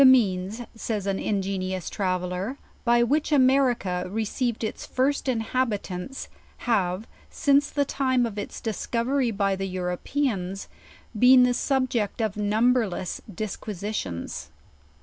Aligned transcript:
"The 0.01 0.05
means," 0.05 0.61
says 0.73 1.05
an 1.05 1.19
ingenious 1.19 1.87
traveller, 1.87 2.57
"by 2.83 3.03
which 3.03 3.31
A 3.31 3.37
merica 3.37 4.07
received 4.09 4.63
its 4.63 4.83
first 4.83 5.29
Inhabitants, 5.29 6.27
have, 6.65 7.05
since 7.29 7.69
the 7.69 7.85
time 7.85 8.25
of 8.25 8.39
its 8.39 8.61
discovery 8.61 9.29
by 9.29 9.55
the 9.55 9.67
Europeans, 9.67 10.67
been 11.19 11.43
the 11.43 11.53
subject 11.53 12.19
of 12.19 12.35
number 12.35 12.87
less 12.89 13.21
disquisitions. 13.31 14.49